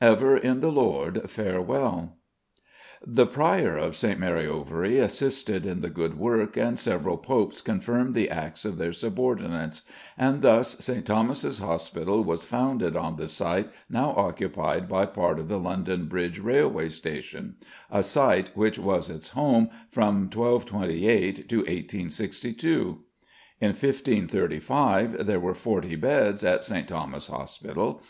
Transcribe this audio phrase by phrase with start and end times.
[0.00, 1.28] Ever in the Lord.
[1.30, 2.16] Farewell."
[3.06, 4.18] The Prior of St.
[4.18, 8.94] Mary Overy assisted in the good work, and several popes confirmed the acts of their
[8.94, 9.82] subordinates,
[10.16, 11.04] and thus St.
[11.04, 16.38] Thomas's Hospital was founded on the site now occupied by part of the London Bridge
[16.38, 17.56] Railway Station
[17.90, 23.02] a site which was its home from 1228 to 1862.
[23.60, 26.88] In 1535 there were forty beds at St.
[26.88, 28.00] Thomas's Hospital.